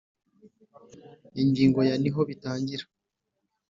[1.41, 2.85] ingingo ya niho bitangira